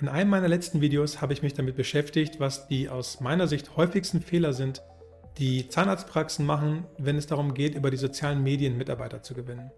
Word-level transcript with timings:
In 0.00 0.06
einem 0.06 0.30
meiner 0.30 0.46
letzten 0.46 0.80
Videos 0.80 1.20
habe 1.20 1.32
ich 1.32 1.42
mich 1.42 1.54
damit 1.54 1.74
beschäftigt, 1.74 2.38
was 2.38 2.68
die 2.68 2.88
aus 2.88 3.18
meiner 3.18 3.48
Sicht 3.48 3.76
häufigsten 3.76 4.20
Fehler 4.20 4.52
sind, 4.52 4.80
die 5.38 5.68
Zahnarztpraxen 5.68 6.46
machen, 6.46 6.84
wenn 6.98 7.16
es 7.16 7.26
darum 7.26 7.52
geht, 7.52 7.74
über 7.74 7.90
die 7.90 7.96
sozialen 7.96 8.44
Medien 8.44 8.78
Mitarbeiter 8.78 9.22
zu 9.22 9.34
gewinnen. 9.34 9.72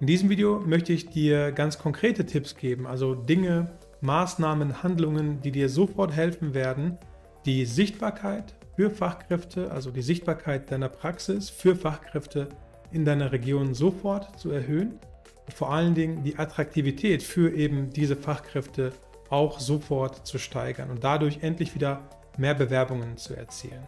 In 0.00 0.06
diesem 0.06 0.28
Video 0.28 0.60
möchte 0.60 0.92
ich 0.92 1.08
dir 1.08 1.50
ganz 1.50 1.78
konkrete 1.78 2.26
Tipps 2.26 2.56
geben, 2.56 2.86
also 2.86 3.14
Dinge, 3.14 3.70
Maßnahmen, 4.02 4.82
Handlungen, 4.82 5.40
die 5.40 5.50
dir 5.50 5.70
sofort 5.70 6.12
helfen 6.12 6.52
werden, 6.52 6.98
die 7.46 7.64
Sichtbarkeit 7.64 8.52
für 8.76 8.90
Fachkräfte, 8.90 9.70
also 9.70 9.90
die 9.90 10.02
Sichtbarkeit 10.02 10.70
deiner 10.70 10.90
Praxis 10.90 11.48
für 11.48 11.74
Fachkräfte 11.74 12.50
in 12.92 13.06
deiner 13.06 13.32
Region 13.32 13.72
sofort 13.72 14.38
zu 14.38 14.50
erhöhen 14.50 14.98
und 15.46 15.54
vor 15.54 15.72
allen 15.72 15.94
Dingen 15.94 16.22
die 16.22 16.38
Attraktivität 16.38 17.22
für 17.22 17.54
eben 17.54 17.90
diese 17.94 18.14
Fachkräfte 18.14 18.92
auch 19.34 19.58
sofort 19.58 20.26
zu 20.26 20.38
steigern 20.38 20.90
und 20.90 21.02
dadurch 21.02 21.42
endlich 21.42 21.74
wieder 21.74 22.02
mehr 22.38 22.54
Bewerbungen 22.54 23.16
zu 23.16 23.34
erzielen. 23.34 23.86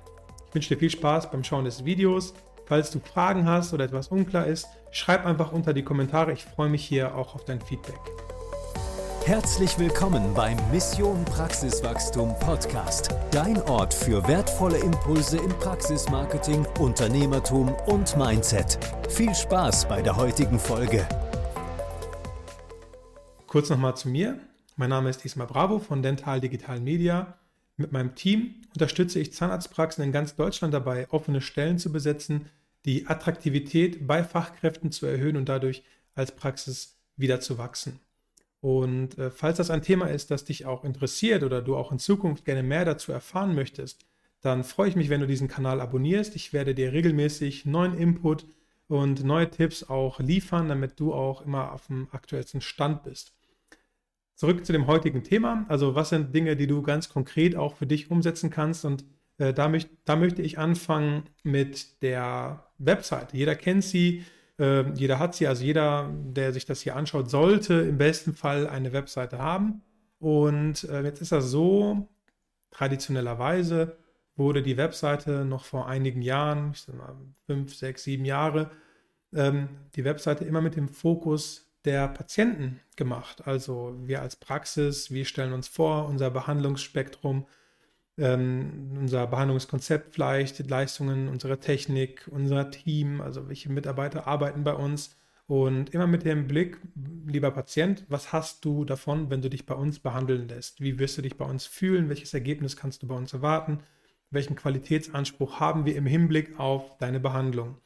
Ich 0.49 0.55
wünsche 0.55 0.75
dir 0.75 0.81
viel 0.81 0.91
Spaß 0.91 1.31
beim 1.31 1.45
Schauen 1.45 1.65
des 1.65 1.85
Videos. 1.85 2.35
Falls 2.67 2.91
du 2.91 2.99
Fragen 2.99 3.49
hast 3.49 3.73
oder 3.73 3.85
etwas 3.85 4.09
unklar 4.09 4.47
ist, 4.47 4.67
schreib 4.91 5.25
einfach 5.25 5.53
unter 5.53 5.73
die 5.73 5.85
Kommentare. 5.85 6.33
Ich 6.33 6.45
freue 6.45 6.69
mich 6.69 6.85
hier 6.85 7.15
auch 7.15 7.37
auf 7.37 7.45
dein 7.45 7.61
Feedback. 7.61 8.01
Herzlich 9.25 9.79
willkommen 9.79 10.35
beim 10.35 10.57
Mission 10.73 11.25
Praxiswachstum 11.25 12.37
Podcast. 12.41 13.11
Dein 13.31 13.61
Ort 13.63 13.95
für 13.95 14.27
wertvolle 14.27 14.79
Impulse 14.79 15.37
im 15.37 15.51
Praxismarketing, 15.61 16.67
Unternehmertum 16.81 17.73
und 17.87 18.17
Mindset. 18.17 18.79
Viel 19.09 19.35
Spaß 19.35 19.87
bei 19.89 20.03
der 20.03 20.17
heutigen 20.17 20.59
Folge. 20.59 21.07
Kurz 23.47 23.71
nochmal 23.71 23.97
zu 23.97 24.09
mir. 24.09 24.46
Mein 24.79 24.91
Name 24.91 25.09
ist 25.09 25.25
Isma 25.25 25.47
Bravo 25.47 25.79
von 25.79 26.03
Dental 26.03 26.39
Digital 26.39 26.81
Media. 26.81 27.39
Mit 27.79 27.93
meinem 27.93 28.15
Team 28.15 28.57
unterstütze 28.75 29.19
ich 29.19 29.33
Zahnarztpraxen 29.33 30.05
in 30.05 30.13
ganz 30.13 30.37
Deutschland 30.37 30.75
dabei, 30.75 31.09
offene 31.09 31.41
Stellen 31.41 31.79
zu 31.79 31.91
besetzen, 31.91 32.51
die 32.85 33.07
Attraktivität 33.07 34.07
bei 34.07 34.23
Fachkräften 34.23 34.93
zu 34.93 35.07
erhöhen 35.07 35.39
und 35.39 35.49
dadurch 35.49 35.83
als 36.15 36.37
Praxis 36.37 36.99
wieder 37.17 37.41
zu 37.41 37.57
wachsen. 37.57 38.01
Und 38.61 39.17
äh, 39.17 39.31
falls 39.31 39.57
das 39.57 39.71
ein 39.71 39.81
Thema 39.81 40.09
ist, 40.09 40.31
das 40.31 40.45
dich 40.45 40.67
auch 40.67 40.85
interessiert 40.85 41.43
oder 41.43 41.63
du 41.63 41.75
auch 41.75 41.91
in 41.91 41.99
Zukunft 41.99 42.45
gerne 42.45 42.63
mehr 42.63 42.85
dazu 42.85 43.13
erfahren 43.13 43.55
möchtest, 43.55 44.05
dann 44.43 44.63
freue 44.63 44.91
ich 44.91 44.97
mich, 44.97 45.09
wenn 45.09 45.23
du 45.23 45.27
diesen 45.27 45.49
Kanal 45.49 45.81
abonnierst. 45.81 46.37
Ich 46.37 46.53
werde 46.53 46.75
dir 46.75 46.93
regelmäßig 46.93 47.65
neuen 47.65 47.97
Input 47.97 48.45
und 48.89 49.25
neue 49.25 49.49
Tipps 49.49 49.85
auch 49.85 50.21
liefern, 50.21 50.69
damit 50.69 51.01
du 51.01 51.15
auch 51.15 51.41
immer 51.41 51.73
auf 51.73 51.87
dem 51.87 52.09
aktuellsten 52.13 52.61
Stand 52.61 53.05
bist. 53.05 53.36
Zurück 54.37 54.67
zu 54.67 54.73
dem 54.73 54.87
heutigen 54.87 55.25
Thema. 55.25 55.65
Also 55.69 55.95
was 55.95 56.11
sind 56.11 56.35
Dinge, 56.35 56.57
die 56.57 56.67
du 56.67 56.83
ganz 56.83 57.09
konkret 57.09 57.57
auch 57.57 57.75
für 57.75 57.87
dich 57.87 58.11
umsetzen 58.11 58.51
kannst? 58.51 58.85
Und 58.85 59.05
äh, 59.39 59.55
da, 59.55 59.69
möcht, 59.69 59.89
da 60.05 60.15
möchte 60.15 60.43
ich 60.43 60.59
anfangen 60.59 61.25
mit 61.43 62.03
der 62.03 62.69
Website. 62.77 63.33
Jeder 63.33 63.55
kennt 63.55 63.83
sie, 63.83 64.25
äh, 64.59 64.91
jeder 64.93 65.19
hat 65.19 65.35
sie. 65.35 65.47
Also 65.47 65.65
jeder, 65.65 66.13
der 66.13 66.53
sich 66.53 66.67
das 66.67 66.83
hier 66.83 66.97
anschaut, 66.97 67.31
sollte 67.31 67.75
im 67.75 67.97
besten 67.97 68.35
Fall 68.35 68.69
eine 68.69 68.93
Webseite 68.93 69.39
haben. 69.39 69.81
Und 70.19 70.85
äh, 70.85 71.03
jetzt 71.03 71.23
ist 71.23 71.33
das 71.33 71.51
so, 71.51 72.07
traditionellerweise 72.71 73.97
wurde 74.35 74.63
die 74.63 74.77
Webseite 74.77 75.47
noch 75.47 75.65
vor 75.65 75.89
einigen 75.89 76.21
Jahren, 76.21 76.73
ich 76.75 76.83
sag 76.83 76.95
mal 76.95 77.17
fünf, 77.47 77.75
sechs, 77.75 78.05
sieben 78.05 78.27
Jahre, 78.27 78.71
ähm, 79.35 79.69
die 79.95 80.05
Webseite 80.05 80.45
immer 80.45 80.61
mit 80.61 80.77
dem 80.77 80.89
Fokus 80.89 81.66
der 81.87 82.09
Patienten 82.09 82.81
gemacht. 82.97 83.47
Also 83.47 83.95
wir 84.03 84.21
als 84.21 84.37
Praxis, 84.37 85.11
wir 85.11 85.25
stellen 85.25 85.53
uns 85.53 85.69
vor, 85.69 86.07
unser 86.07 86.31
Behandlungsspektrum, 86.31 87.47
ähm, 88.19 88.93
unser 88.99 89.27
Behandlungskonzept 89.27 90.15
vielleicht, 90.15 90.59
die 90.59 90.65
Leistungen, 90.65 91.29
unsere 91.29 91.61
Technik, 91.61 92.29
unser 92.31 92.71
Team, 92.71 93.21
also 93.21 93.49
welche 93.49 93.71
Mitarbeiter 93.71 94.27
arbeiten 94.27 94.65
bei 94.65 94.75
uns. 94.75 95.17
Und 95.47 95.91
immer 95.95 96.09
mit 96.09 96.25
dem 96.25 96.49
Blick, 96.49 96.79
lieber 97.25 97.53
Patient, 97.53 98.05
was 98.09 98.33
hast 98.33 98.65
du 98.65 98.85
davon, 98.85 99.31
wenn 99.31 99.43
du 99.43 99.49
dich 99.49 99.65
bei 99.65 99.77
uns 99.77 100.01
behandeln 100.01 100.49
lässt? 100.49 100.81
Wie 100.81 100.99
wirst 100.99 101.19
du 101.19 101.23
dich 101.23 101.37
bei 101.37 101.45
uns 101.45 101.67
fühlen? 101.67 102.09
Welches 102.09 102.35
Ergebnis 102.35 102.77
kannst 102.77 103.03
du 103.03 103.07
bei 103.07 103.15
uns 103.15 103.33
erwarten? 103.33 103.79
Welchen 104.31 104.57
Qualitätsanspruch 104.57 105.61
haben 105.61 105.85
wir 105.85 105.95
im 105.95 106.07
Hinblick 106.07 106.59
auf 106.59 106.99
deine 106.99 107.21
Behandlung? 107.21 107.77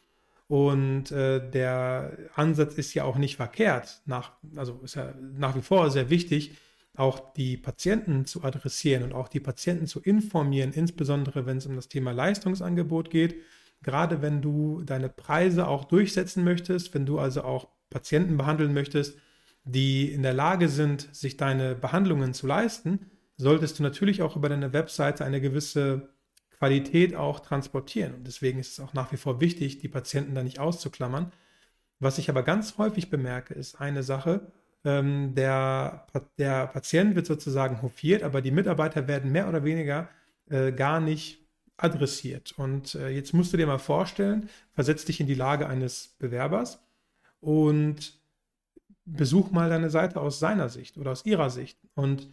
Und 0.50 1.12
äh, 1.12 1.49
der 1.49 2.11
Ansatz 2.34 2.75
ist 2.75 2.93
ja 2.94 3.05
auch 3.05 3.16
nicht 3.16 3.37
verkehrt, 3.37 4.03
nach, 4.05 4.33
also 4.56 4.81
ist 4.83 4.97
ja 4.97 5.15
nach 5.38 5.55
wie 5.55 5.62
vor 5.62 5.93
sehr 5.93 6.11
wichtig, 6.11 6.59
auch 6.97 7.33
die 7.34 7.56
Patienten 7.56 8.27
zu 8.27 8.43
adressieren 8.43 9.05
und 9.05 9.12
auch 9.12 9.28
die 9.28 9.39
Patienten 9.39 9.87
zu 9.87 10.00
informieren, 10.00 10.72
insbesondere 10.72 11.47
wenn 11.47 11.59
es 11.59 11.66
um 11.66 11.77
das 11.77 11.87
Thema 11.87 12.10
Leistungsangebot 12.10 13.10
geht. 13.10 13.37
Gerade 13.84 14.22
wenn 14.22 14.43
du 14.43 14.83
deine 14.83 15.09
Preise 15.09 15.69
auch 15.69 15.84
durchsetzen 15.84 16.43
möchtest, 16.43 16.94
wenn 16.94 17.06
du 17.06 17.21
also 17.21 17.44
auch 17.44 17.69
Patienten 17.89 18.37
behandeln 18.37 18.75
möchtest, 18.75 19.16
die 19.62 20.10
in 20.10 20.25
der 20.25 20.34
Lage 20.34 20.69
sind, 20.69 21.15
sich 21.15 21.37
deine 21.37 21.77
Behandlungen 21.77 22.34
zu 22.34 22.49
leisten, 22.49 23.06
solltest 23.37 23.78
du 23.78 23.84
natürlich 23.84 24.21
auch 24.21 24.34
über 24.34 24.49
deine 24.49 24.72
Webseite 24.72 25.25
eine 25.25 25.41
gewisse 25.41 26.09
Qualität 26.60 27.16
auch 27.16 27.41
transportieren. 27.41 28.15
Und 28.15 28.26
deswegen 28.26 28.59
ist 28.59 28.72
es 28.72 28.81
auch 28.81 28.93
nach 28.93 29.10
wie 29.12 29.16
vor 29.16 29.41
wichtig, 29.41 29.78
die 29.78 29.88
Patienten 29.88 30.34
da 30.34 30.43
nicht 30.43 30.59
auszuklammern. 30.59 31.32
Was 32.00 32.19
ich 32.19 32.28
aber 32.28 32.43
ganz 32.43 32.76
häufig 32.76 33.09
bemerke, 33.09 33.54
ist 33.54 33.81
eine 33.81 34.03
Sache, 34.03 34.53
ähm, 34.84 35.34
der, 35.34 36.06
der 36.38 36.66
Patient 36.66 37.15
wird 37.15 37.26
sozusagen 37.26 37.81
hofiert, 37.81 38.22
aber 38.22 38.43
die 38.43 38.50
Mitarbeiter 38.50 39.09
werden 39.09 39.32
mehr 39.32 39.48
oder 39.48 39.65
weniger 39.65 40.10
äh, 40.50 40.71
gar 40.72 41.00
nicht 41.00 41.47
adressiert. 41.78 42.53
Und 42.59 42.94
äh, 42.94 43.09
jetzt 43.09 43.32
musst 43.32 43.54
du 43.54 43.56
dir 43.56 43.66
mal 43.66 43.78
vorstellen, 43.78 44.50
versetz 44.72 45.06
dich 45.06 45.19
in 45.19 45.27
die 45.27 45.34
Lage 45.34 45.66
eines 45.66 46.15
Bewerbers 46.19 46.78
und 47.41 48.21
besuch 49.06 49.50
mal 49.50 49.71
deine 49.71 49.88
Seite 49.88 50.21
aus 50.21 50.38
seiner 50.38 50.69
Sicht 50.69 50.98
oder 50.98 51.12
aus 51.12 51.25
ihrer 51.25 51.48
Sicht. 51.48 51.78
Und 51.94 52.28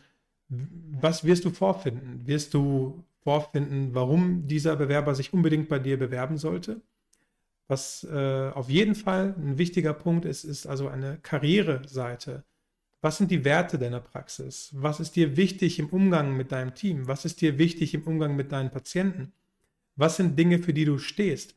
was 0.50 1.24
wirst 1.24 1.46
du 1.46 1.50
vorfinden? 1.50 2.28
Wirst 2.28 2.54
du 2.54 3.04
vorfinden, 3.24 3.94
warum 3.94 4.48
dieser 4.48 4.76
Bewerber 4.76 5.16
sich 5.16 5.34
unbedingt 5.34 5.70
bei 5.70 5.80
dir 5.80 5.98
bewerben 5.98 6.38
sollte. 6.38 6.82
Was 7.68 8.06
äh, 8.10 8.50
auf 8.54 8.70
jeden 8.70 8.96
Fall 8.96 9.36
ein 9.38 9.58
wichtiger 9.58 9.94
Punkt 9.94 10.26
ist, 10.26 10.46
ist 10.46 10.68
also 10.68 10.88
eine 10.88 11.18
Karriereseite. 11.22 12.46
Was 13.02 13.18
sind 13.18 13.30
die 13.30 13.46
Werte 13.46 13.78
deiner 13.78 14.00
Praxis? 14.00 14.72
Was 14.74 15.00
ist 15.00 15.16
dir 15.16 15.38
wichtig 15.38 15.78
im 15.78 15.90
Umgang 15.90 16.36
mit 16.36 16.52
deinem 16.52 16.74
Team? 16.74 17.08
Was 17.08 17.26
ist 17.26 17.42
dir 17.42 17.58
wichtig 17.58 17.94
im 17.94 18.04
Umgang 18.04 18.36
mit 18.36 18.52
deinen 18.52 18.72
Patienten? 18.72 19.34
Was 19.96 20.16
sind 20.18 20.40
Dinge, 20.40 20.60
für 20.60 20.74
die 20.74 20.86
du 20.86 20.98
stehst? 20.98 21.56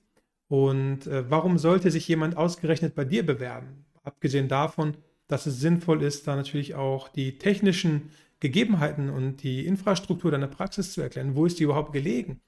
Und 0.48 1.06
äh, 1.06 1.30
warum 1.30 1.58
sollte 1.58 1.90
sich 1.90 2.08
jemand 2.08 2.36
ausgerechnet 2.36 2.94
bei 2.94 3.04
dir 3.04 3.24
bewerben? 3.24 3.84
Abgesehen 4.02 4.48
davon, 4.48 4.96
dass 5.28 5.46
es 5.46 5.60
sinnvoll 5.60 6.02
ist, 6.02 6.26
da 6.26 6.34
natürlich 6.34 6.74
auch 6.74 7.08
die 7.08 7.38
technischen 7.38 8.10
Gegebenheiten 8.40 9.10
und 9.10 9.42
die 9.42 9.66
Infrastruktur 9.66 10.30
deiner 10.30 10.48
Praxis 10.48 10.92
zu 10.92 11.02
erklären. 11.02 11.36
Wo 11.36 11.46
ist 11.46 11.58
die 11.58 11.64
überhaupt 11.64 11.92
gelegen? 11.92 12.40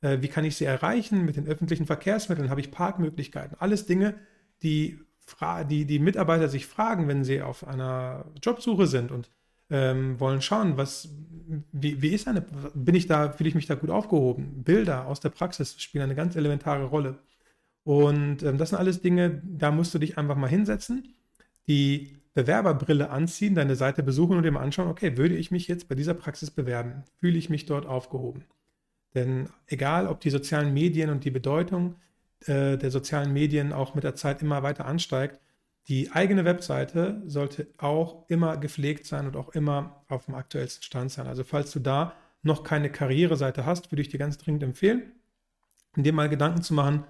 Äh, 0.00 0.18
wie 0.20 0.28
kann 0.28 0.44
ich 0.44 0.56
sie 0.56 0.64
erreichen? 0.64 1.24
Mit 1.24 1.36
den 1.36 1.46
öffentlichen 1.46 1.86
Verkehrsmitteln 1.86 2.50
habe 2.50 2.60
ich 2.60 2.70
Parkmöglichkeiten. 2.70 3.56
Alles 3.58 3.86
Dinge, 3.86 4.14
die, 4.62 5.00
die 5.68 5.84
die 5.84 5.98
Mitarbeiter 5.98 6.48
sich 6.48 6.66
fragen, 6.66 7.08
wenn 7.08 7.24
sie 7.24 7.42
auf 7.42 7.66
einer 7.66 8.26
Jobsuche 8.42 8.86
sind 8.86 9.10
und 9.10 9.30
ähm, 9.70 10.18
wollen 10.18 10.42
schauen, 10.42 10.76
was, 10.76 11.08
wie, 11.72 12.02
wie 12.02 12.08
ist 12.08 12.26
eine, 12.28 12.42
bin 12.74 12.94
ich 12.94 13.06
da, 13.06 13.30
fühle 13.30 13.48
ich 13.48 13.54
mich 13.54 13.66
da 13.66 13.74
gut 13.74 13.90
aufgehoben? 13.90 14.62
Bilder 14.64 15.06
aus 15.06 15.20
der 15.20 15.30
Praxis 15.30 15.80
spielen 15.80 16.04
eine 16.04 16.16
ganz 16.16 16.36
elementare 16.36 16.84
Rolle. 16.84 17.18
Und 17.84 18.42
ähm, 18.42 18.58
das 18.58 18.70
sind 18.70 18.78
alles 18.78 19.00
Dinge, 19.00 19.42
da 19.44 19.70
musst 19.70 19.94
du 19.94 19.98
dich 19.98 20.18
einfach 20.18 20.36
mal 20.36 20.48
hinsetzen, 20.48 21.14
die 21.66 22.19
Bewerberbrille 22.42 23.10
anziehen, 23.10 23.54
deine 23.54 23.76
Seite 23.76 24.02
besuchen 24.02 24.36
und 24.36 24.44
dir 24.44 24.50
mal 24.50 24.62
anschauen, 24.62 24.88
okay, 24.88 25.16
würde 25.16 25.36
ich 25.36 25.50
mich 25.50 25.68
jetzt 25.68 25.88
bei 25.88 25.94
dieser 25.94 26.14
Praxis 26.14 26.50
bewerben? 26.50 27.04
Fühle 27.20 27.38
ich 27.38 27.50
mich 27.50 27.66
dort 27.66 27.86
aufgehoben? 27.86 28.44
Denn 29.14 29.48
egal, 29.66 30.06
ob 30.06 30.20
die 30.20 30.30
sozialen 30.30 30.72
Medien 30.72 31.10
und 31.10 31.24
die 31.24 31.30
Bedeutung 31.30 31.96
äh, 32.46 32.78
der 32.78 32.90
sozialen 32.90 33.32
Medien 33.32 33.72
auch 33.72 33.94
mit 33.94 34.04
der 34.04 34.14
Zeit 34.14 34.40
immer 34.42 34.62
weiter 34.62 34.86
ansteigt, 34.86 35.40
die 35.88 36.12
eigene 36.12 36.44
Webseite 36.44 37.22
sollte 37.26 37.66
auch 37.78 38.28
immer 38.28 38.56
gepflegt 38.56 39.06
sein 39.06 39.26
und 39.26 39.36
auch 39.36 39.50
immer 39.50 40.04
auf 40.08 40.26
dem 40.26 40.34
aktuellsten 40.34 40.84
Stand 40.84 41.10
sein. 41.10 41.26
Also 41.26 41.44
falls 41.44 41.72
du 41.72 41.80
da 41.80 42.14
noch 42.42 42.62
keine 42.62 42.90
Karriereseite 42.90 43.66
hast, 43.66 43.92
würde 43.92 44.02
ich 44.02 44.08
dir 44.08 44.18
ganz 44.18 44.38
dringend 44.38 44.62
empfehlen, 44.62 45.12
dir 45.96 46.12
mal 46.12 46.28
Gedanken 46.28 46.62
zu 46.62 46.74
machen, 46.74 47.04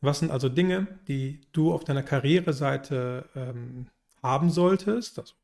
was 0.00 0.18
sind 0.20 0.30
also 0.30 0.48
Dinge, 0.48 0.86
die 1.08 1.40
du 1.52 1.72
auf 1.72 1.84
deiner 1.84 2.02
Karriereseite 2.02 3.28
ähm, 3.34 3.86
haben 4.26 4.50
solltest, 4.50 5.18
also 5.18 5.34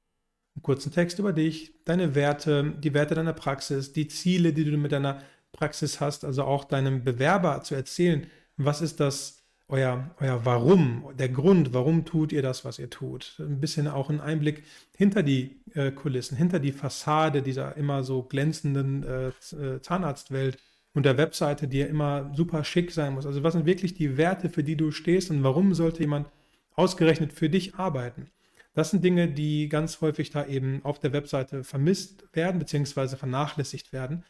einen 0.55 0.62
kurzen 0.62 0.93
Text 0.93 1.19
über 1.19 1.32
dich, 1.32 1.73
deine 1.84 2.14
Werte, 2.14 2.75
die 2.79 2.93
Werte 2.93 3.14
deiner 3.14 3.32
Praxis, 3.32 3.93
die 3.93 4.08
Ziele, 4.08 4.52
die 4.52 4.64
du 4.64 4.76
mit 4.76 4.93
deiner 4.93 5.23
Praxis 5.52 6.00
hast, 6.00 6.25
also 6.25 6.44
auch 6.44 6.64
deinem 6.64 7.05
Bewerber 7.05 7.62
zu 7.62 7.75
erzählen, 7.75 8.26
was 8.56 8.82
ist 8.82 9.00
das 9.00 9.43
euer, 9.69 10.11
euer 10.20 10.44
Warum, 10.44 11.05
der 11.19 11.31
Grund, 11.31 11.73
warum 11.73 12.05
tut 12.05 12.32
ihr 12.32 12.43
das, 12.43 12.64
was 12.64 12.79
ihr 12.79 12.90
tut. 12.90 13.37
Ein 13.38 13.58
bisschen 13.58 13.88
auch 13.88 14.11
ein 14.11 14.20
Einblick 14.20 14.64
hinter 14.96 15.23
die 15.23 15.62
äh, 15.75 15.90
Kulissen, 15.90 16.37
hinter 16.37 16.58
die 16.58 16.73
Fassade 16.73 17.40
dieser 17.43 17.76
immer 17.76 18.02
so 18.02 18.23
glänzenden 18.23 19.02
äh, 19.02 19.29
äh, 19.29 19.81
Zahnarztwelt 19.81 20.58
und 20.93 21.06
der 21.06 21.17
Webseite, 21.17 21.69
die 21.69 21.79
ja 21.79 21.87
immer 21.87 22.31
super 22.34 22.64
schick 22.64 22.90
sein 22.90 23.14
muss. 23.14 23.25
Also 23.25 23.43
was 23.43 23.55
sind 23.55 23.64
wirklich 23.64 23.94
die 23.94 24.19
Werte, 24.19 24.50
für 24.50 24.62
die 24.62 24.76
du 24.76 24.90
stehst 24.90 25.31
und 25.31 25.43
warum 25.43 25.73
sollte 25.73 26.00
jemand 26.00 26.29
ausgerechnet 26.75 27.32
für 27.32 27.49
dich 27.49 27.75
arbeiten? 27.76 28.31
Das 28.74 28.90
sind 28.90 29.04
Dinge, 29.04 29.28
die 29.28 29.69
ganz 29.69 30.00
häufig 30.00 30.30
da 30.30 30.46
eben 30.46 30.84
auf 30.84 30.98
der 30.98 31.12
Webseite 31.12 31.62
vermisst 31.64 32.24
werden, 32.32 32.58
beziehungsweise 32.58 33.16
vernachlässigt 33.16 33.92
werden. 33.92 34.24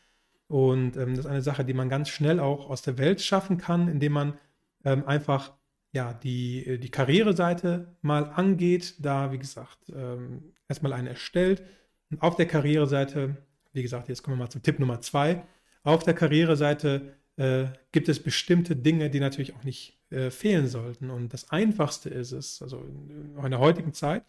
Und 0.48 0.96
ähm, 0.96 1.10
das 1.10 1.20
ist 1.20 1.26
eine 1.26 1.42
Sache, 1.42 1.64
die 1.64 1.74
man 1.74 1.88
ganz 1.88 2.08
schnell 2.08 2.40
auch 2.40 2.68
aus 2.68 2.82
der 2.82 2.98
Welt 2.98 3.20
schaffen 3.20 3.58
kann, 3.58 3.88
indem 3.88 4.12
man 4.12 4.34
ähm, 4.84 5.06
einfach 5.06 5.52
ja, 5.92 6.12
die, 6.12 6.66
äh, 6.66 6.78
die 6.78 6.90
Karriereseite 6.90 7.96
mal 8.02 8.24
angeht, 8.24 8.96
da, 8.98 9.32
wie 9.32 9.38
gesagt, 9.38 9.78
ähm, 9.94 10.52
erstmal 10.68 10.92
eine 10.92 11.10
erstellt. 11.10 11.62
Und 12.10 12.20
auf 12.22 12.36
der 12.36 12.46
Karriereseite, 12.46 13.36
wie 13.72 13.82
gesagt, 13.82 14.08
jetzt 14.08 14.22
kommen 14.22 14.36
wir 14.36 14.44
mal 14.44 14.50
zum 14.50 14.62
Tipp 14.62 14.78
Nummer 14.78 15.00
zwei. 15.00 15.44
Auf 15.84 16.02
der 16.02 16.14
Karriereseite 16.14 17.14
äh, 17.36 17.66
gibt 17.92 18.08
es 18.08 18.22
bestimmte 18.22 18.76
Dinge, 18.76 19.10
die 19.10 19.20
natürlich 19.20 19.54
auch 19.54 19.64
nicht 19.64 20.01
äh, 20.12 20.30
fehlen 20.30 20.68
sollten. 20.68 21.10
Und 21.10 21.32
das 21.32 21.50
Einfachste 21.50 22.08
ist 22.08 22.32
es, 22.32 22.62
also 22.62 22.78
in, 22.78 23.50
der 23.50 23.58
heutigen 23.58 23.92
Zeit, 23.92 24.24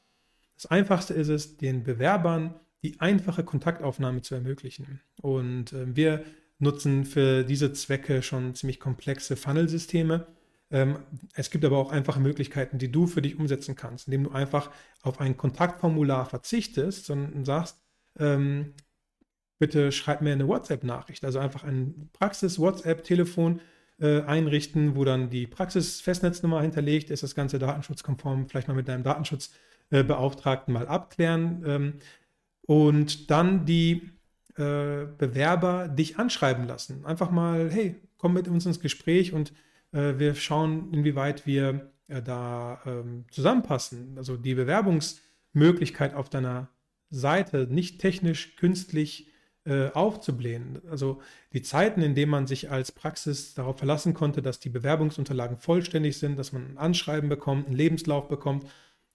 das 0.56 0.68
Einfachste 0.68 1.14
ist 1.14 1.30
es, 1.30 1.58
den 1.58 1.84
Bewerbern 1.84 2.56
die 2.84 3.00
einfache 3.00 3.44
Kontaktaufnahme 3.44 4.22
zu 4.22 4.36
ermöglichen. 4.36 5.00
Und 5.22 5.74
äh, 5.74 5.96
wir 5.96 6.24
nutzen 6.60 7.06
für 7.06 7.44
diese 7.44 7.74
Zwecke 7.74 8.22
schon 8.22 8.56
ziemlich 8.56 8.80
komplexe 8.80 9.36
Funnelsysteme. 9.36 10.28
Ähm, 10.72 11.00
es 11.34 11.50
gibt 11.50 11.66
aber 11.66 11.78
auch 11.78 11.92
einfache 11.92 12.20
Möglichkeiten, 12.20 12.78
die 12.78 12.92
du 12.92 13.08
für 13.08 13.22
dich 13.22 13.38
umsetzen 13.38 13.76
kannst, 13.76 14.08
indem 14.08 14.26
du 14.26 14.32
einfach 14.32 14.72
auf 15.02 15.20
ein 15.20 15.38
Kontaktformular 15.38 16.26
verzichtest 16.26 17.10
und 17.10 17.46
sagst, 17.46 17.82
ähm, 18.20 18.74
bitte 19.60 19.92
schreib 19.92 20.22
mir 20.22 20.34
eine 20.34 20.48
WhatsApp-Nachricht. 20.48 21.24
Also 21.24 21.40
einfach 21.40 21.64
ein 21.64 22.10
Praxis-WhatsApp-Telefon 22.14 23.62
äh, 24.00 24.22
einrichten, 24.22 24.96
wo 24.96 25.06
dann 25.06 25.30
die 25.30 25.48
Praxis-Festnetznummer 25.48 26.62
hinterlegt 26.62 27.10
ist, 27.10 27.24
das 27.24 27.36
Ganze 27.36 27.60
datenschutzkonform, 27.60 28.48
vielleicht 28.48 28.68
mal 28.68 28.74
mit 28.74 28.88
deinem 28.88 29.04
Datenschutzbeauftragten 29.04 30.74
mal 30.74 30.88
abklären 30.88 31.64
ähm, 31.66 31.94
und 32.66 33.30
dann 33.30 33.66
die 33.66 34.14
äh, 34.56 35.06
Bewerber 35.18 35.88
dich 35.88 36.18
anschreiben 36.18 36.68
lassen. 36.68 37.06
Einfach 37.06 37.32
mal, 37.32 37.70
hey, 37.72 37.96
komm 38.18 38.34
mit 38.34 38.48
uns 38.48 38.66
ins 38.66 38.80
Gespräch 38.80 39.34
und 39.34 39.54
äh, 39.92 40.14
wir 40.18 40.36
schauen, 40.36 40.94
inwieweit 40.94 41.46
wir 41.46 41.92
äh, 42.08 42.22
da 42.22 42.82
ähm, 42.86 43.26
zusammenpassen. 43.32 44.18
Also 44.18 44.38
die 44.38 44.56
Bewerbungsmöglichkeit 44.56 46.14
auf 46.14 46.30
deiner 46.30 46.70
Seite 47.10 47.68
nicht 47.70 48.00
technisch, 48.00 48.56
künstlich 48.56 49.28
äh, 49.66 49.90
aufzublähen. 49.92 50.82
Also 50.90 51.22
die 51.54 51.62
Zeiten, 51.62 52.02
in 52.02 52.16
denen 52.16 52.32
man 52.32 52.48
sich 52.48 52.70
als 52.70 52.92
Praxis 52.92 53.54
darauf 53.54 53.78
verlassen 53.78 54.14
konnte, 54.14 54.42
dass 54.42 54.60
die 54.60 54.70
Bewerbungsunterlagen 54.70 55.58
vollständig 55.58 56.18
sind, 56.18 56.38
dass 56.38 56.52
man 56.52 56.72
ein 56.72 56.78
Anschreiben 56.78 57.30
bekommt, 57.30 57.68
einen 57.68 57.76
Lebenslauf 57.76 58.28
bekommt, 58.28 58.66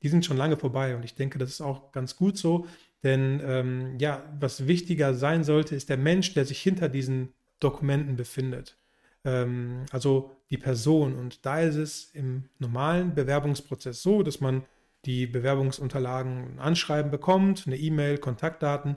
die 0.02 0.08
sind 0.08 0.24
schon 0.24 0.36
lange 0.36 0.56
vorbei. 0.56 0.96
Und 0.96 1.04
ich 1.04 1.14
denke, 1.14 1.38
das 1.38 1.50
ist 1.50 1.60
auch 1.60 1.92
ganz 1.92 2.16
gut 2.16 2.38
so. 2.38 2.66
Denn 3.02 3.40
ähm, 3.44 3.98
ja, 3.98 4.22
was 4.40 4.66
wichtiger 4.66 5.14
sein 5.14 5.44
sollte, 5.44 5.76
ist 5.76 5.88
der 5.88 5.98
Mensch, 5.98 6.34
der 6.34 6.44
sich 6.44 6.60
hinter 6.60 6.88
diesen 6.88 7.32
Dokumenten 7.60 8.16
befindet. 8.16 8.76
Ähm, 9.24 9.84
also 9.90 10.30
die 10.50 10.58
Person. 10.58 11.14
Und 11.14 11.44
da 11.44 11.60
ist 11.60 11.76
es 11.76 12.10
im 12.14 12.44
normalen 12.58 13.14
Bewerbungsprozess 13.14 14.02
so, 14.02 14.22
dass 14.22 14.40
man 14.40 14.64
die 15.04 15.26
Bewerbungsunterlagen 15.26 16.58
anschreiben 16.58 17.10
bekommt, 17.10 17.64
eine 17.66 17.76
E-Mail, 17.76 18.18
Kontaktdaten, 18.18 18.96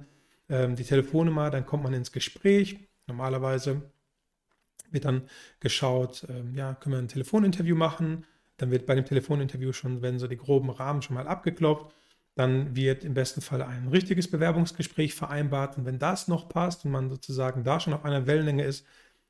ähm, 0.51 0.75
die 0.75 0.83
Telefonnummer, 0.83 1.49
dann 1.49 1.65
kommt 1.65 1.83
man 1.83 1.93
ins 1.93 2.11
Gespräch. 2.11 2.77
Normalerweise 3.07 3.81
wird 4.91 5.05
dann 5.05 5.23
geschaut, 5.59 6.27
ähm, 6.29 6.53
ja, 6.55 6.75
können 6.75 6.93
wir 6.93 6.99
ein 6.99 7.07
Telefoninterview 7.07 7.75
machen. 7.75 8.25
Dann 8.57 8.69
wird 8.69 8.85
bei 8.85 8.93
dem 8.93 9.05
Telefoninterview 9.05 9.73
schon, 9.73 10.01
wenn 10.01 10.19
so 10.19 10.27
die 10.27 10.37
groben 10.37 10.69
Rahmen 10.69 11.01
schon 11.01 11.15
mal 11.15 11.27
abgeklopft. 11.27 11.95
Dann 12.35 12.75
wird 12.75 13.03
im 13.03 13.13
besten 13.13 13.41
Fall 13.41 13.61
ein 13.61 13.87
richtiges 13.87 14.29
Bewerbungsgespräch 14.29 15.15
vereinbart. 15.15 15.77
Und 15.77 15.85
wenn 15.85 15.99
das 15.99 16.27
noch 16.27 16.47
passt 16.47 16.85
und 16.85 16.91
man 16.91 17.09
sozusagen 17.09 17.63
da 17.63 17.79
schon 17.79 17.93
auf 17.93 18.05
einer 18.05 18.27
Wellenlänge 18.27 18.63
ist, 18.63 18.85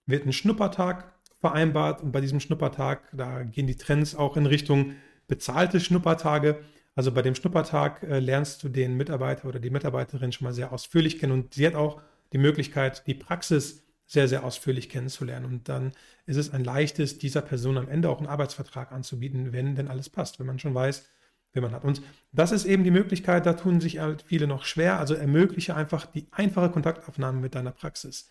wird 0.06 0.26
ein 0.26 0.34
Schnuppertag 0.34 1.14
vereinbart. 1.40 2.02
Und 2.02 2.12
bei 2.12 2.22
diesem 2.22 2.40
Schnuppertag, 2.40 3.10
da 3.14 3.44
gehen 3.44 3.68
die 3.68 3.78
Trends 3.78 4.16
auch 4.16 4.38
in 4.38 4.46
Richtung 4.46 4.96
bezahlte 5.28 5.80
Schnuppertage. 5.80 6.60
Also 6.96 7.12
bei 7.12 7.22
dem 7.22 7.36
Schnuppertag 7.36 8.04
äh, 8.04 8.20
lernst 8.20 8.64
du 8.64 8.70
den 8.70 8.98
Mitarbeiter 8.98 9.48
oder 9.48 9.60
die 9.60 9.70
Mitarbeiterin 9.70 10.32
schon 10.32 10.46
mal 10.46 10.54
sehr 10.54 10.74
ausführlich 10.74 11.20
kennen 11.20 11.34
und 11.34 11.54
sie 11.54 11.66
hat 11.66 11.76
auch 11.76 12.02
die 12.34 12.38
Möglichkeit, 12.38 13.06
die 13.08 13.14
Praxis 13.14 13.84
sehr, 14.06 14.28
sehr 14.28 14.44
ausführlich 14.44 14.90
kennenzulernen. 14.90 15.46
Und 15.46 15.70
dann 15.70 15.94
ist 16.26 16.36
es 16.36 16.54
ein 16.54 16.66
leichtes, 16.66 17.18
dieser 17.18 17.42
Person 17.42 17.78
am 17.78 17.88
Ende 17.88 18.10
auch 18.10 18.18
einen 18.18 18.28
Arbeitsvertrag 18.28 18.92
anzubieten, 18.92 19.54
wenn 19.54 19.76
denn 19.76 19.88
alles 19.88 20.10
passt, 20.10 20.38
wenn 20.40 20.48
man 20.48 20.60
schon 20.60 20.76
weiß, 20.76 21.08
wenn 21.54 21.64
man 21.64 21.72
hat. 21.72 21.86
Und 21.86 22.02
das 22.34 22.52
ist 22.52 22.66
eben 22.66 22.84
die 22.84 22.92
Möglichkeit, 22.92 23.46
da 23.46 23.54
tun 23.54 23.80
sich 23.80 24.00
halt 24.00 24.24
viele 24.24 24.48
noch 24.48 24.66
schwer. 24.66 25.00
Also 25.00 25.14
ermögliche 25.14 25.76
einfach 25.76 26.06
die 26.06 26.28
einfache 26.32 26.70
Kontaktaufnahme 26.70 27.40
mit 27.40 27.56
deiner 27.56 27.72
Praxis. 27.72 28.30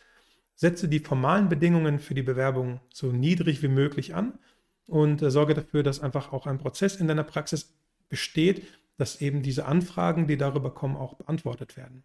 Setze 0.55 0.87
die 0.89 1.01
formalen 1.01 1.49
Bedingungen 1.49 1.99
für 1.99 2.15
die 2.15 2.23
Bewerbung 2.23 2.81
so 2.93 3.11
niedrig 3.11 3.63
wie 3.63 3.69
möglich 3.69 4.15
an 4.15 4.39
und 4.87 5.23
äh, 5.23 5.31
sorge 5.31 5.55
dafür, 5.55 5.83
dass 5.83 6.01
einfach 6.01 6.33
auch 6.33 6.47
ein 6.47 6.59
Prozess 6.59 6.97
in 6.97 7.09
deiner 7.09 7.25
Praxis 7.25 7.75
besteht, 8.11 8.67
dass 8.99 9.23
eben 9.23 9.43
diese 9.43 9.65
Anfragen, 9.65 10.27
die 10.27 10.37
darüber 10.37 10.75
kommen, 10.75 10.97
auch 10.97 11.15
beantwortet 11.15 11.79
werden. 11.79 12.05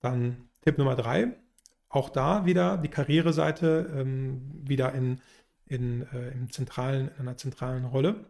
Dann 0.00 0.50
Tipp 0.60 0.76
Nummer 0.76 0.96
drei, 0.96 1.34
auch 1.88 2.10
da 2.10 2.44
wieder 2.44 2.76
die 2.76 2.88
Karriereseite 2.88 3.90
ähm, 3.96 4.50
wieder 4.62 4.92
in, 4.92 5.20
in, 5.64 6.02
äh, 6.12 6.32
im 6.32 6.50
zentralen, 6.50 7.08
in 7.08 7.20
einer 7.20 7.38
zentralen 7.38 7.86
Rolle. 7.86 8.26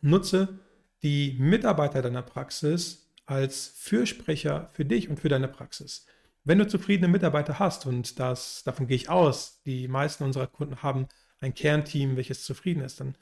Nutze 0.00 0.58
die 1.02 1.36
Mitarbeiter 1.38 2.02
deiner 2.02 2.22
Praxis 2.22 3.08
als 3.26 3.68
Fürsprecher 3.76 4.68
für 4.72 4.84
dich 4.84 5.08
und 5.08 5.20
für 5.20 5.28
deine 5.28 5.48
Praxis. 5.48 6.06
Wenn 6.44 6.58
du 6.58 6.66
zufriedene 6.66 7.08
Mitarbeiter 7.08 7.58
hast, 7.60 7.86
und 7.86 8.18
das, 8.18 8.64
davon 8.64 8.88
gehe 8.88 8.96
ich 8.96 9.08
aus, 9.08 9.62
die 9.64 9.86
meisten 9.86 10.24
unserer 10.24 10.48
Kunden 10.48 10.82
haben 10.82 11.06
ein 11.40 11.54
Kernteam, 11.54 12.16
welches 12.16 12.44
zufrieden 12.44 12.82
ist, 12.82 13.00
dann 13.00 13.16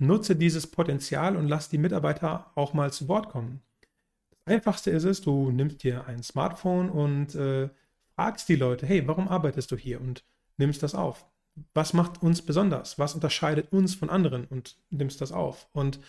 nutze 0.00 0.36
dieses 0.36 0.66
Potenzial 0.66 1.36
und 1.36 1.48
lass 1.48 1.68
die 1.68 1.78
Mitarbeiter 1.78 2.50
auch 2.54 2.74
mal 2.74 2.92
zu 2.92 3.08
Wort 3.08 3.28
kommen. 3.28 3.60
Das 4.30 4.54
Einfachste 4.54 4.90
ist 4.90 5.04
es, 5.04 5.20
du 5.20 5.50
nimmst 5.50 5.82
dir 5.82 6.06
ein 6.06 6.22
Smartphone 6.22 6.90
und 6.90 7.34
äh, 7.34 7.68
fragst 8.14 8.48
die 8.48 8.56
Leute, 8.56 8.86
hey, 8.86 9.06
warum 9.06 9.28
arbeitest 9.28 9.70
du 9.70 9.76
hier? 9.76 10.00
Und 10.00 10.24
nimmst 10.56 10.82
das 10.82 10.94
auf 10.94 11.26
was 11.74 11.92
macht 11.92 12.22
uns 12.22 12.42
besonders? 12.42 12.98
Was 12.98 13.14
unterscheidet 13.14 13.72
uns 13.72 13.94
von 13.94 14.10
anderen? 14.10 14.44
Und 14.46 14.76
nimmst 14.90 15.20
das 15.20 15.32
auf. 15.32 15.68
Und 15.72 16.00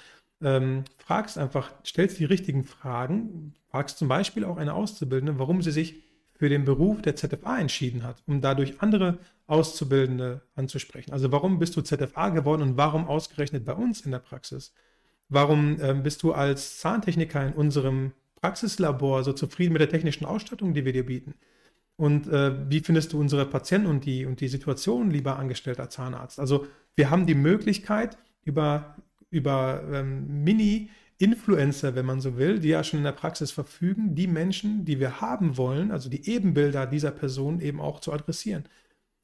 ähm, 0.42 0.84
fragst 0.98 1.38
einfach, 1.38 1.72
stellst 1.86 2.20
die 2.20 2.26
richtigen 2.26 2.64
Fragen, 2.64 3.54
fragst 3.70 3.98
zum 3.98 4.08
Beispiel 4.08 4.44
auch 4.44 4.58
eine 4.58 4.74
Auszubildende, 4.74 5.40
warum 5.40 5.62
sie 5.62 5.72
sich 5.72 6.04
für 6.42 6.50
den 6.50 6.66
Beruf 6.66 7.04
der 7.04 7.16
ZFA 7.16 7.60
entschieden 7.60 8.02
hat, 8.02 8.24
um 8.26 8.42
dadurch 8.42 8.82
andere 8.82 9.20
Auszubildende 9.46 10.42
anzusprechen. 10.56 11.14
Also 11.14 11.32
warum 11.32 11.60
bist 11.60 11.76
du 11.76 11.82
ZFA 11.82 12.30
geworden 12.30 12.64
und 12.64 12.78
warum 12.78 13.06
ausgerechnet 13.06 13.64
bei 13.64 13.74
uns 13.74 14.02
in 14.02 14.10
der 14.10 14.18
Praxis? 14.18 14.74
Warum 15.30 15.80
ähm, 15.80 16.02
bist 16.02 16.24
du 16.24 16.34
als 16.34 16.80
Zahntechniker 16.80 17.46
in 17.46 17.54
unserem 17.54 18.14
Praxislabor 18.42 19.24
so 19.24 19.34
zufrieden 19.34 19.74
mit 19.74 19.82
der 19.82 19.90
technischen 19.90 20.26
Ausstattung, 20.26 20.74
die 20.74 20.84
wir 20.84 20.94
dir 20.94 21.06
bieten? 21.06 21.36
Und 21.96 22.28
äh, 22.28 22.72
wie 22.72 22.80
findest 22.80 23.14
du 23.14 23.20
unsere 23.20 23.46
Patienten 23.46 23.86
und 23.86 24.06
die, 24.06 24.26
und 24.26 24.42
die 24.42 24.48
Situation, 24.48 25.12
lieber 25.12 25.38
angestellter 25.38 25.92
Zahnarzt? 25.92 26.40
Also 26.40 26.66
wir 26.96 27.12
haben 27.12 27.28
die 27.28 27.36
Möglichkeit, 27.36 28.18
über, 28.46 28.96
über 29.30 29.84
ähm, 29.94 30.44
Mini-Influencer, 31.22 31.96
wenn 31.96 32.06
man 32.06 32.22
so 32.22 32.38
will, 32.38 32.60
die 32.60 32.70
ja 32.70 32.84
schon 32.84 33.00
in 33.00 33.06
der 33.06 33.12
Praxis 33.12 33.52
verfügen, 33.52 34.16
die 34.16 34.28
Menschen, 34.28 34.86
die 34.86 35.00
wir 35.00 35.22
haben 35.22 35.58
wollen, 35.58 35.92
also 35.92 36.10
die 36.10 36.30
Ebenbilder 36.30 36.86
dieser 36.86 37.12
Person 37.12 37.62
eben 37.62 37.80
auch 37.80 38.00
zu 38.00 38.12
adressieren. 38.12 38.66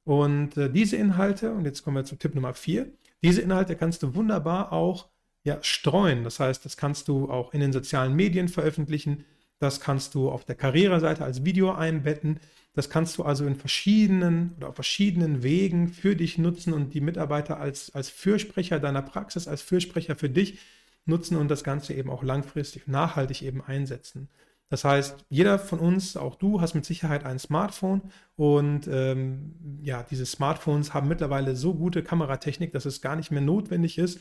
Und 0.04 0.56
äh, 0.58 0.70
diese 0.72 0.96
Inhalte, 0.96 1.51
und 1.51 1.66
jetzt 1.66 1.84
kommen 1.84 1.98
wir 1.98 2.06
zu 2.06 2.16
Tipp 2.16 2.36
Nummer 2.36 2.54
vier, 2.54 2.92
diese 3.24 3.42
Inhalte 3.42 3.75
kannst 3.75 4.04
du 4.04 4.16
wunderbar 4.16 4.72
auch 4.72 5.10
ja, 5.44 5.58
streuen. 5.62 6.24
Das 6.24 6.39
heißt, 6.39 6.63
das 6.63 6.77
kannst 6.77 7.08
du 7.08 7.30
auch 7.30 7.54
in 7.54 7.60
den 7.60 7.74
sozialen 7.74 8.16
Medien 8.16 8.48
veröffentlichen. 8.48 9.25
Das 9.60 9.82
kannst 9.82 10.13
du 10.13 10.30
auf 10.30 10.46
der 10.46 10.56
Karriereseite 10.56 11.24
als 11.24 11.44
Video 11.44 11.74
einbetten. 11.74 12.39
Das 12.74 12.89
kannst 12.92 13.18
du 13.18 13.24
also 13.24 13.46
in 13.48 13.56
verschiedenen 13.56 14.54
oder 14.58 14.70
auf 14.70 14.75
verschiedenen 14.75 15.42
Wegen 15.42 15.88
für 15.88 16.16
dich 16.16 16.38
nutzen 16.38 16.74
und 16.74 16.94
die 16.94 17.01
Mitarbeiter 17.01 17.60
als, 17.60 17.94
als 17.96 18.10
Fürsprecher 18.10 18.80
deiner 18.80 19.01
Praxis, 19.01 19.48
als 19.48 19.63
Fürsprecher 19.63 20.16
für 20.16 20.30
dich 20.30 20.60
nutzen 21.08 21.38
und 21.38 21.50
das 21.50 21.64
Ganze 21.64 21.94
eben 21.94 22.10
auch 22.10 22.24
langfristig, 22.24 22.88
nachhaltig 22.88 23.42
eben 23.42 23.62
einsetzen. 23.62 24.30
Das 24.70 24.84
heißt, 24.84 25.26
jeder 25.30 25.60
von 25.60 25.80
uns, 25.80 26.18
auch 26.18 26.36
du, 26.36 26.60
hast 26.60 26.74
mit 26.74 26.86
Sicherheit 26.86 27.26
ein 27.26 27.40
Smartphone 27.40 28.02
und 28.36 28.88
ähm, 28.88 29.80
ja, 29.82 30.04
diese 30.04 30.26
Smartphones 30.26 30.94
haben 30.94 31.08
mittlerweile 31.08 31.56
so 31.56 31.74
gute 31.74 32.04
Kameratechnik, 32.04 32.74
dass 32.74 32.86
es 32.86 33.02
gar 33.02 33.16
nicht 33.16 33.32
mehr 33.32 33.42
notwendig 33.42 33.98
ist, 33.98 34.20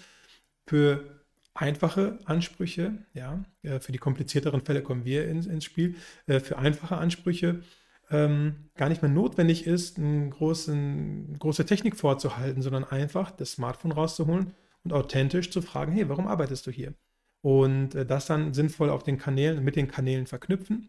für 0.66 1.04
einfache 1.54 2.18
Ansprüche, 2.26 2.98
ja, 3.12 3.44
äh, 3.62 3.80
für 3.80 3.92
die 3.92 3.98
komplizierteren 3.98 4.60
Fälle 4.60 4.82
kommen 4.82 5.04
wir 5.04 5.26
ins, 5.26 5.46
ins 5.46 5.64
Spiel, 5.64 5.96
äh, 6.26 6.38
für 6.38 6.58
einfache 6.58 6.96
Ansprüche 6.96 7.62
ähm, 8.10 8.68
gar 8.76 8.88
nicht 8.88 9.02
mehr 9.02 9.10
notwendig 9.10 9.66
ist, 9.66 9.98
eine 9.98 10.28
große 10.30 11.66
Technik 11.66 11.96
vorzuhalten, 11.96 12.62
sondern 12.62 12.84
einfach 12.84 13.32
das 13.32 13.52
Smartphone 13.52 13.90
rauszuholen 13.90 14.52
und 14.86 14.92
authentisch 14.92 15.50
zu 15.50 15.62
fragen, 15.62 15.92
hey, 15.92 16.08
warum 16.08 16.26
arbeitest 16.26 16.66
du 16.66 16.70
hier? 16.70 16.94
Und 17.42 17.94
äh, 17.94 18.06
das 18.06 18.26
dann 18.26 18.54
sinnvoll 18.54 18.90
auf 18.90 19.02
den 19.02 19.18
Kanälen, 19.18 19.62
mit 19.62 19.76
den 19.76 19.88
Kanälen 19.88 20.26
verknüpfen. 20.26 20.88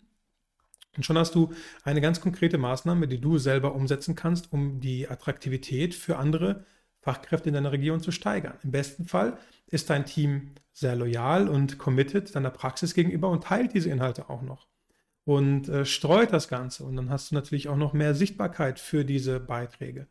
Und 0.96 1.06
schon 1.06 1.18
hast 1.18 1.36
du 1.36 1.54
eine 1.84 2.02
ganz 2.02 2.22
konkrete 2.22 2.58
Maßnahme, 2.58 3.08
die 3.08 3.20
du 3.20 3.38
selber 3.38 3.76
umsetzen 3.76 4.16
kannst, 4.16 4.54
um 4.54 4.80
die 4.80 5.08
Attraktivität 5.10 5.94
für 5.94 6.18
andere 6.18 6.66
Fachkräfte 7.02 7.50
in 7.50 7.54
deiner 7.54 7.72
Region 7.72 8.02
zu 8.02 8.12
steigern. 8.12 8.58
Im 8.64 8.72
besten 8.72 9.06
Fall 9.06 9.38
ist 9.68 9.90
dein 9.90 10.06
Team 10.06 10.52
sehr 10.74 10.96
loyal 10.96 11.48
und 11.48 11.78
committed 11.78 12.36
deiner 12.36 12.50
Praxis 12.50 12.94
gegenüber 12.94 13.30
und 13.30 13.44
teilt 13.44 13.74
diese 13.74 13.90
Inhalte 13.90 14.30
auch 14.30 14.42
noch 14.42 14.68
und 15.28 15.68
äh, 15.68 15.86
streut 15.86 16.32
das 16.32 16.48
Ganze. 16.48 16.86
Und 16.86 16.96
dann 16.96 17.10
hast 17.10 17.32
du 17.32 17.36
natürlich 17.36 17.68
auch 17.68 17.76
noch 17.76 17.94
mehr 17.94 18.16
Sichtbarkeit 18.16 18.80
für 18.80 19.04
diese 19.04 19.40
Beiträge. 19.42 20.08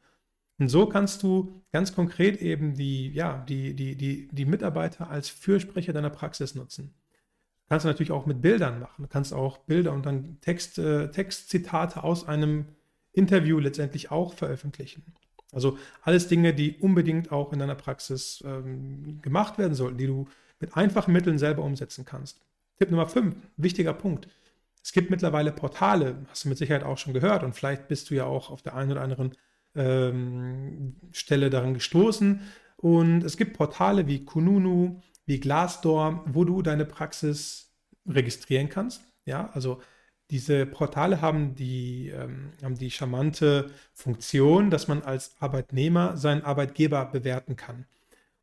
Und 0.59 0.69
so 0.69 0.87
kannst 0.87 1.23
du 1.23 1.63
ganz 1.73 1.95
konkret 1.95 2.41
eben 2.41 2.75
die, 2.75 3.11
ja, 3.13 3.45
die, 3.49 3.75
die, 3.75 3.97
die, 3.97 4.29
die 4.33 4.45
Mitarbeiter 4.45 5.11
als 5.11 5.29
Fürsprecher 5.29 5.93
deiner 5.93 6.11
Praxis 6.11 6.55
nutzen. 6.55 6.95
Kannst 7.69 7.85
du 7.85 7.89
natürlich 7.89 8.13
auch 8.13 8.27
mit 8.27 8.41
Bildern 8.41 8.81
machen. 8.81 9.03
Du 9.03 9.09
kannst 9.09 9.35
auch 9.35 9.59
Bilder 9.59 9.93
und 9.93 10.07
dann 10.07 10.39
Text, 10.41 10.79
äh, 10.79 11.11
Textzitate 11.11 12.05
aus 12.05 12.27
einem 12.27 12.67
Interview 13.13 13.59
letztendlich 13.59 14.11
auch 14.11 14.35
veröffentlichen. 14.35 15.03
Also 15.53 15.79
alles 16.03 16.29
Dinge, 16.29 16.55
die 16.55 16.77
unbedingt 16.79 17.33
auch 17.33 17.53
in 17.53 17.59
deiner 17.59 17.75
Praxis 17.75 18.43
ähm, 18.47 19.21
gemacht 19.23 19.59
werden 19.59 19.75
sollten, 19.75 19.99
die 19.99 20.07
du 20.07 20.29
mit 20.61 20.77
einfachen 20.77 21.13
Mitteln 21.13 21.39
selber 21.39 21.63
umsetzen 21.65 22.05
kannst. 22.05 22.41
Tipp 22.79 22.91
Nummer 22.91 23.07
5, 23.07 23.35
wichtiger 23.57 23.95
Punkt. 23.95 24.29
Es 24.83 24.93
gibt 24.93 25.11
mittlerweile 25.11 25.53
Portale, 25.53 26.25
hast 26.29 26.45
du 26.45 26.49
mit 26.49 26.59
Sicherheit 26.59 26.85
auch 26.85 26.99
schon 26.99 27.13
gehört 27.13 27.43
und 27.43 27.55
vielleicht 27.55 27.89
bist 27.89 28.11
du 28.11 28.15
ja 28.15 28.25
auch 28.25 28.51
auf 28.51 28.63
der 28.63 28.75
einen 28.77 28.93
oder 28.93 29.01
anderen 29.03 29.33
ähm, 29.77 30.97
Stelle 31.13 31.51
daran 31.51 31.75
gestoßen. 31.75 32.41
Und 32.77 33.23
es 33.25 33.37
gibt 33.37 33.57
Portale 33.57 34.07
wie 34.07 34.25
Kununu, 34.25 35.01
wie 35.25 35.41
Glassdoor, 35.41 36.25
wo 36.27 36.45
du 36.45 36.63
deine 36.63 36.85
Praxis 36.85 37.75
registrieren 38.07 38.69
kannst. 38.69 39.03
Ja, 39.25 39.51
also 39.53 39.81
diese 40.31 40.67
Portale 40.67 41.21
haben 41.21 41.55
die, 41.55 42.09
ähm, 42.09 42.51
haben 42.63 42.77
die 42.77 42.91
charmante 42.91 43.71
Funktion, 43.93 44.71
dass 44.71 44.89
man 44.89 45.03
als 45.03 45.37
Arbeitnehmer 45.41 46.17
seinen 46.17 46.43
Arbeitgeber 46.43 47.05
bewerten 47.07 47.57
kann. 47.57 47.87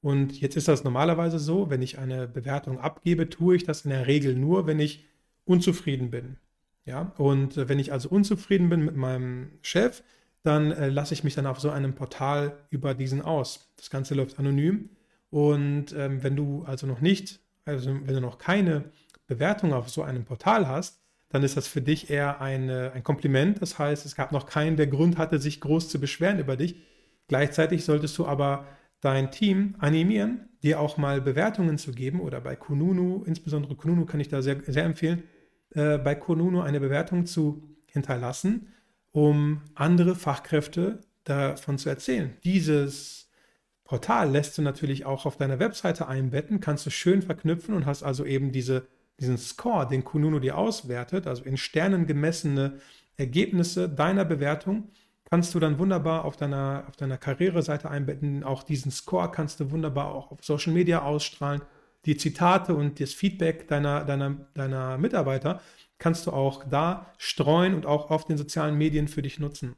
Und 0.02 0.40
jetzt 0.40 0.58
ist 0.58 0.68
das 0.68 0.84
normalerweise 0.84 1.40
so, 1.40 1.70
wenn 1.70 1.82
ich 1.82 1.98
eine 1.98 2.28
Bewertung 2.28 2.80
abgebe, 2.80 3.30
tue 3.30 3.56
ich 3.56 3.64
das 3.64 3.86
in 3.86 3.92
der 3.92 4.08
Regel 4.08 4.36
nur, 4.36 4.68
wenn 4.68 4.80
ich 4.80 5.06
unzufrieden 5.46 6.10
bin. 6.10 6.38
Ja, 6.86 7.14
und 7.18 7.56
wenn 7.56 7.80
ich 7.80 7.94
also 7.94 8.10
unzufrieden 8.10 8.70
bin 8.70 8.84
mit 8.84 8.98
meinem 8.98 9.52
Chef, 9.62 10.04
dann 10.44 10.72
äh, 10.72 10.90
lasse 10.90 11.14
ich 11.14 11.24
mich 11.24 11.36
dann 11.36 11.48
auf 11.48 11.60
so 11.60 11.70
einem 11.70 11.96
Portal 11.96 12.58
über 12.70 12.94
diesen 12.94 13.22
aus. 13.22 13.72
Das 13.78 13.90
Ganze 13.90 14.14
läuft 14.14 14.38
anonym. 14.40 14.90
Und 15.30 15.94
ähm, 15.98 16.22
wenn 16.22 16.36
du 16.36 16.64
also 16.68 16.86
noch 16.86 17.02
nicht, 17.02 17.40
also 17.66 17.90
wenn 17.90 18.14
du 18.14 18.22
noch 18.22 18.38
keine 18.38 18.84
Bewertung 19.26 19.74
auf 19.74 19.90
so 19.90 20.04
einem 20.04 20.26
Portal 20.26 20.68
hast, 20.68 21.00
dann 21.30 21.44
ist 21.44 21.58
das 21.58 21.68
für 21.68 21.82
dich 21.82 22.12
eher 22.12 22.42
eine, 22.42 22.92
ein 22.94 23.04
Kompliment. 23.04 23.62
Das 23.62 23.80
heißt, 23.80 24.06
es 24.06 24.16
gab 24.16 24.32
noch 24.32 24.46
keinen, 24.46 24.78
der 24.78 24.88
Grund 24.88 25.18
hatte, 25.18 25.40
sich 25.40 25.62
groß 25.62 25.90
zu 25.90 26.00
beschweren 26.00 26.38
über 26.38 26.58
dich. 26.58 26.76
Gleichzeitig 27.28 27.86
solltest 27.86 28.18
du 28.18 28.28
aber 28.28 28.68
dein 29.00 29.32
Team 29.32 29.76
animieren, 29.80 30.50
dir 30.62 30.80
auch 30.80 30.98
mal 30.98 31.22
Bewertungen 31.22 31.78
zu 31.78 31.92
geben 31.92 32.22
oder 32.22 32.40
bei 32.42 32.56
Kununu, 32.56 33.24
insbesondere 33.26 33.76
Kununu 33.76 34.06
kann 34.06 34.20
ich 34.20 34.30
da 34.30 34.42
sehr, 34.42 34.62
sehr 34.68 34.84
empfehlen, 34.84 35.24
äh, 35.72 35.98
bei 35.98 36.16
Kununu 36.16 36.62
eine 36.62 36.80
Bewertung 36.80 37.26
zu 37.26 37.64
hinterlassen 37.88 38.68
um 39.14 39.62
andere 39.76 40.16
Fachkräfte 40.16 41.00
davon 41.24 41.78
zu 41.78 41.88
erzählen. 41.88 42.36
Dieses 42.44 43.30
Portal 43.86 44.32
lässt 44.32 44.58
du 44.58 44.62
natürlich 44.62 45.06
auch 45.06 45.26
auf 45.26 45.38
deiner 45.38 45.60
Webseite 45.60 46.08
einbetten, 46.08 46.60
kannst 46.60 46.86
du 46.86 46.90
schön 46.90 47.22
verknüpfen 47.22 47.76
und 47.76 47.86
hast 47.86 48.04
also 48.04 48.26
eben 48.26 48.52
diese, 48.52 48.88
diesen 49.20 49.38
Score, 49.38 49.88
den 49.88 50.04
Kununu 50.04 50.40
dir 50.40 50.58
auswertet, 50.58 51.28
also 51.28 51.44
in 51.44 51.58
Sternen 51.58 52.08
gemessene 52.08 52.80
Ergebnisse 53.16 53.88
deiner 53.88 54.26
Bewertung, 54.26 54.90
kannst 55.26 55.54
du 55.54 55.60
dann 55.60 55.78
wunderbar 55.78 56.26
auf 56.26 56.36
deiner, 56.36 56.86
auf 56.88 56.96
deiner 56.96 57.18
Karriereseite 57.18 57.90
einbetten. 57.90 58.44
Auch 58.44 58.64
diesen 58.64 58.92
Score 58.92 59.32
kannst 59.32 59.60
du 59.60 59.72
wunderbar 59.72 60.14
auch 60.14 60.32
auf 60.32 60.44
Social 60.44 60.74
Media 60.74 61.04
ausstrahlen. 61.04 61.62
Die 62.06 62.18
Zitate 62.18 62.76
und 62.76 63.00
das 63.00 63.14
Feedback 63.14 63.68
deiner, 63.68 64.04
deiner, 64.04 64.36
deiner 64.54 64.98
Mitarbeiter 64.98 65.62
kannst 65.98 66.28
du 66.28 66.32
auch 66.32 66.64
da 66.70 67.14
streuen 67.18 67.74
und 67.74 67.86
auch 67.86 68.12
auf 68.12 68.26
den 68.26 68.38
sozialen 68.38 68.78
Medien 68.78 69.08
für 69.08 69.22
dich 69.22 69.40
nutzen. 69.40 69.76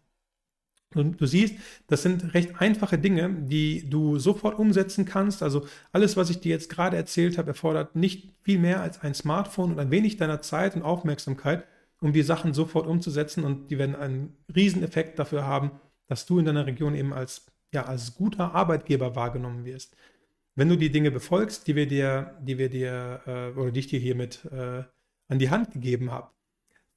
Und 0.95 1.19
du 1.19 1.25
siehst, 1.25 1.55
das 1.87 2.03
sind 2.03 2.33
recht 2.33 2.61
einfache 2.61 2.97
Dinge, 2.97 3.29
die 3.29 3.89
du 3.89 4.17
sofort 4.17 4.57
umsetzen 4.57 5.05
kannst. 5.05 5.43
Also 5.43 5.67
alles, 5.91 6.15
was 6.15 6.29
ich 6.29 6.39
dir 6.39 6.49
jetzt 6.49 6.69
gerade 6.69 6.95
erzählt 6.95 7.37
habe, 7.37 7.49
erfordert 7.49 7.95
nicht 7.95 8.33
viel 8.41 8.59
mehr 8.59 8.81
als 8.81 9.01
ein 9.01 9.13
Smartphone 9.13 9.73
und 9.73 9.79
ein 9.79 9.91
wenig 9.91 10.17
deiner 10.17 10.41
Zeit 10.41 10.75
und 10.75 10.83
Aufmerksamkeit, 10.83 11.65
um 11.99 12.13
die 12.13 12.23
Sachen 12.23 12.53
sofort 12.53 12.87
umzusetzen. 12.87 13.43
Und 13.43 13.69
die 13.71 13.77
werden 13.77 13.95
einen 13.95 14.37
Rieseneffekt 14.55 15.19
dafür 15.19 15.45
haben, 15.45 15.71
dass 16.07 16.25
du 16.25 16.39
in 16.39 16.45
deiner 16.45 16.65
Region 16.65 16.95
eben 16.95 17.13
als, 17.13 17.45
ja, 17.73 17.85
als 17.85 18.15
guter 18.15 18.55
Arbeitgeber 18.55 19.15
wahrgenommen 19.15 19.65
wirst. 19.65 19.97
Wenn 20.55 20.69
du 20.69 20.77
die 20.77 20.91
Dinge 20.91 21.11
befolgst, 21.11 21.67
die 21.67 21.75
wir 21.75 21.87
dir, 21.87 22.37
die 22.41 22.57
wir 22.57 22.69
dir 22.69 23.21
äh, 23.25 23.59
oder 23.59 23.71
die 23.71 23.81
ich 23.81 23.87
dir 23.87 23.99
hiermit 23.99 24.45
äh, 24.45 24.83
an 25.27 25.39
die 25.39 25.49
Hand 25.49 25.71
gegeben 25.71 26.11
habe. 26.11 26.29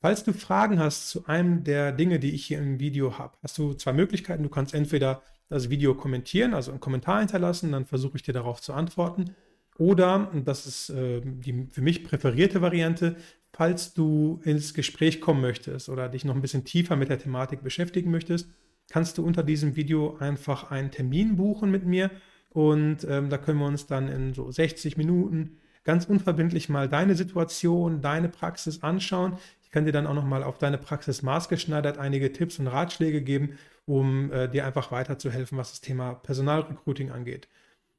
Falls 0.01 0.23
du 0.23 0.33
Fragen 0.33 0.79
hast 0.79 1.09
zu 1.09 1.27
einem 1.27 1.65
der 1.65 1.93
Dinge, 1.93 2.21
die 2.21 2.33
ich 2.33 2.47
hier 2.47 2.59
im 2.59 2.79
Video 2.79 3.19
habe, 3.19 3.37
hast 3.43 3.59
du 3.59 3.75
zwei 3.75 3.93
Möglichkeiten. 3.93 4.45
Du 4.45 4.49
kannst 4.49 4.75
entweder 4.75 5.23
das 5.49 5.71
Video 5.71 5.95
kommentieren, 5.95 6.55
also 6.55 6.71
einen 6.71 6.81
Kommentar 6.81 7.19
hinterlassen, 7.19 7.73
dann 7.73 7.85
versuche 7.85 8.17
ich 8.17 8.23
dir 8.23 8.35
darauf 8.35 8.61
zu 8.61 8.73
antworten. 8.75 9.35
Oder, 9.77 10.31
und 10.33 10.47
das 10.47 10.67
ist 10.67 10.91
äh, 10.91 11.21
die 11.25 11.67
für 11.71 11.83
mich 11.83 12.05
präferierte 12.05 12.61
Variante, 12.61 13.17
falls 13.53 13.95
du 13.95 14.41
ins 14.45 14.75
Gespräch 14.75 15.21
kommen 15.21 15.41
möchtest 15.41 15.89
oder 15.89 16.09
dich 16.09 16.25
noch 16.25 16.35
ein 16.35 16.43
bisschen 16.43 16.65
tiefer 16.65 16.97
mit 16.97 17.09
der 17.09 17.19
Thematik 17.19 17.63
beschäftigen 17.63 18.11
möchtest, 18.11 18.49
kannst 18.89 19.19
du 19.19 19.25
unter 19.25 19.43
diesem 19.43 19.77
Video 19.77 20.17
einfach 20.19 20.71
einen 20.71 20.91
Termin 20.91 21.37
buchen 21.37 21.71
mit 21.71 21.85
mir 21.85 22.11
und 22.51 23.05
ähm, 23.09 23.31
da 23.31 23.39
können 23.39 23.59
wir 23.59 23.67
uns 23.67 23.87
dann 23.87 24.09
in 24.09 24.35
so 24.35 24.51
60 24.51 24.97
Minuten 24.97 25.59
ganz 25.89 26.05
unverbindlich 26.05 26.69
mal 26.69 26.87
deine 26.87 27.15
Situation, 27.15 28.03
deine 28.03 28.29
Praxis 28.29 28.83
anschauen. 28.83 29.39
Ich 29.63 29.71
kann 29.71 29.87
dir 29.87 29.93
dann 29.93 30.07
auch 30.07 30.13
noch 30.13 30.27
mal 30.27 30.43
auf 30.43 30.59
deine 30.59 30.77
Praxis 30.77 31.23
maßgeschneidert 31.23 31.97
einige 31.97 32.31
Tipps 32.31 32.59
und 32.59 32.67
Ratschläge 32.67 33.23
geben, 33.23 33.57
um 33.87 34.31
äh, 34.31 34.51
dir 34.51 34.67
einfach 34.67 34.93
weiterzuhelfen, 34.93 35.57
was 35.57 35.71
das 35.71 35.81
Thema 35.81 36.13
Personalrecruiting 36.13 37.11
angeht. 37.11 37.49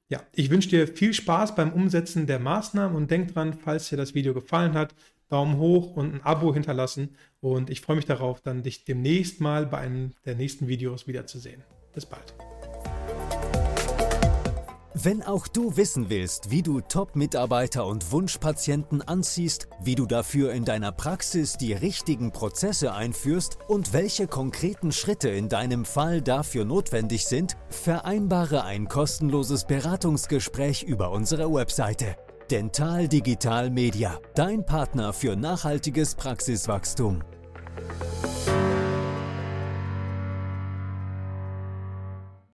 Ja, 0.08 0.22
ich 0.36 0.52
wünsche 0.52 0.70
dir 0.70 0.88
viel 0.88 1.16
Spaß 1.16 1.56
beim 1.56 1.74
Umsetzen 1.74 2.28
der 2.28 2.38
Maßnahmen 2.38 2.96
und 2.96 3.10
denk 3.10 3.34
dran, 3.34 3.54
falls 3.56 3.90
dir 3.90 3.98
das 3.98 4.14
Video 4.14 4.36
gefallen 4.36 4.76
hat, 4.76 4.94
Daumen 5.28 5.58
hoch 5.58 5.96
und 5.96 6.14
ein 6.14 6.22
Abo 6.22 6.54
hinterlassen. 6.54 7.16
Und 7.42 7.72
ich 7.72 7.82
freue 7.82 7.96
mich 7.96 8.06
darauf, 8.06 8.40
dann 8.42 8.62
dich 8.62 8.86
demnächst 8.86 9.42
mal 9.42 9.66
bei 9.66 9.80
einem 9.80 10.12
der 10.26 10.36
nächsten 10.36 10.68
Videos 10.68 11.08
wiederzusehen. 11.08 11.64
Bis 11.96 12.06
bald. 12.06 12.36
Wenn 15.02 15.24
auch 15.24 15.48
du 15.48 15.78
wissen 15.78 16.10
willst, 16.10 16.52
wie 16.52 16.62
du 16.62 16.82
Top-Mitarbeiter 16.82 17.86
und 17.86 18.12
Wunschpatienten 18.12 19.02
anziehst, 19.02 19.70
wie 19.82 19.96
du 19.96 20.06
dafür 20.06 20.52
in 20.52 20.66
deiner 20.66 20.92
Praxis 20.92 21.54
die 21.54 21.72
richtigen 21.72 22.34
Prozesse 22.34 22.94
einführst 22.94 23.60
und 23.70 23.94
welche 23.94 24.28
konkreten 24.28 24.92
Schritte 24.92 25.30
in 25.30 25.48
deinem 25.48 25.86
Fall 25.86 26.22
dafür 26.22 26.66
notwendig 26.66 27.28
sind, 27.28 27.56
vereinbare 27.70 28.66
ein 28.66 28.90
kostenloses 28.90 29.64
Beratungsgespräch 29.64 30.84
über 30.84 31.12
unsere 31.12 31.54
Webseite. 31.54 32.18
Dental 32.52 33.08
Digital 33.08 33.70
Media, 33.70 34.20
dein 34.36 34.66
Partner 34.66 35.14
für 35.14 35.38
nachhaltiges 35.38 36.16
Praxiswachstum. 36.16 37.24